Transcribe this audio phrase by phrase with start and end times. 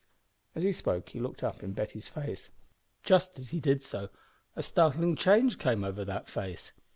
[0.55, 2.49] As he spoke he looked up in Betty's face.
[3.03, 4.09] Just as he did so
[4.55, 6.71] a startling change came over that face.